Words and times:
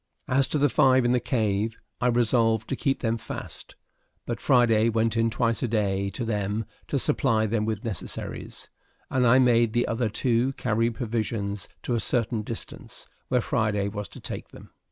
As 0.27 0.47
to 0.47 0.57
the 0.57 0.67
five 0.67 1.05
in 1.05 1.11
the 1.11 1.19
cave, 1.19 1.77
I 2.01 2.07
resolved 2.07 2.67
to 2.69 2.75
keep 2.75 3.01
them 3.01 3.19
fast, 3.19 3.75
but 4.25 4.41
Friday 4.41 4.89
went 4.89 5.15
in 5.15 5.29
twice 5.29 5.61
a 5.61 5.67
day 5.67 6.09
to 6.09 6.25
them, 6.25 6.65
to 6.87 6.97
supply 6.97 7.45
them 7.45 7.65
with 7.65 7.83
necessaries; 7.85 8.71
and 9.11 9.27
I 9.27 9.37
made 9.37 9.73
the 9.73 9.87
other 9.87 10.09
two 10.09 10.53
carry 10.53 10.89
provisions 10.89 11.69
to 11.83 11.93
a 11.93 11.99
certain 11.99 12.41
distance, 12.41 13.05
where 13.27 13.41
Friday 13.41 13.89
was 13.89 14.07
to 14.07 14.19
take 14.19 14.47
them. 14.47 14.71